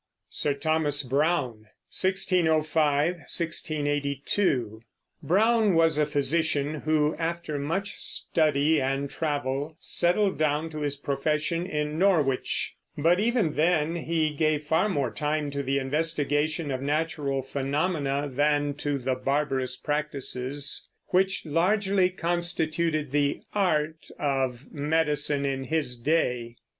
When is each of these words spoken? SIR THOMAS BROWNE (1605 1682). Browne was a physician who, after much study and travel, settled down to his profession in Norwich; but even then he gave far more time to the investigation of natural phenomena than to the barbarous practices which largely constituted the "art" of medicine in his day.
SIR 0.31 0.55
THOMAS 0.55 1.03
BROWNE 1.03 1.67
(1605 1.93 3.05
1682). 3.17 4.81
Browne 5.21 5.75
was 5.75 5.99
a 5.99 6.07
physician 6.07 6.73
who, 6.85 7.15
after 7.19 7.59
much 7.59 7.91
study 7.97 8.81
and 8.81 9.11
travel, 9.11 9.75
settled 9.79 10.39
down 10.39 10.71
to 10.71 10.79
his 10.79 10.97
profession 10.97 11.67
in 11.67 11.99
Norwich; 11.99 12.77
but 12.97 13.19
even 13.19 13.53
then 13.53 13.95
he 13.95 14.31
gave 14.31 14.63
far 14.63 14.89
more 14.89 15.11
time 15.13 15.51
to 15.51 15.61
the 15.61 15.77
investigation 15.77 16.71
of 16.71 16.81
natural 16.81 17.43
phenomena 17.43 18.27
than 18.27 18.73
to 18.73 18.97
the 18.97 19.13
barbarous 19.13 19.77
practices 19.77 20.87
which 21.09 21.45
largely 21.45 22.09
constituted 22.09 23.11
the 23.11 23.41
"art" 23.53 24.09
of 24.17 24.65
medicine 24.71 25.45
in 25.45 25.65
his 25.65 25.95
day. 25.95 26.55